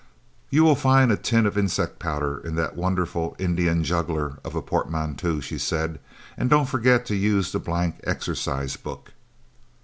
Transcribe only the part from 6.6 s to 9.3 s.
forget to use the blank exercise book."